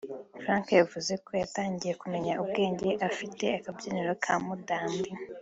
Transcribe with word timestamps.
Frank 0.41 0.65
yavuze 0.79 1.13
ko 1.25 1.31
yatangiye 1.41 1.93
kumenya 2.01 2.31
ubwenge 2.41 2.89
afite 3.09 3.45
akabyiniriro 3.57 4.13
ka 4.23 4.33
Mudandi 4.45 5.11